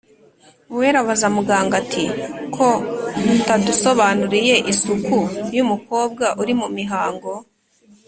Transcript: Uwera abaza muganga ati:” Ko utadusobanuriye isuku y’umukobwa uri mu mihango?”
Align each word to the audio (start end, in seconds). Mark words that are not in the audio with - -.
Uwera 0.71 0.97
abaza 1.03 1.27
muganga 1.35 1.73
ati:” 1.81 2.03
Ko 2.55 2.67
utadusobanuriye 3.35 4.55
isuku 4.71 5.17
y’umukobwa 5.55 6.25
uri 6.41 6.53
mu 6.59 6.67
mihango?” 6.77 7.31